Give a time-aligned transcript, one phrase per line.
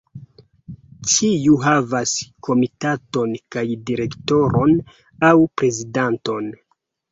[1.11, 2.13] Ĉiu havas
[2.47, 4.75] komitaton kaj direktoron
[5.31, 6.53] aŭ prezidanton.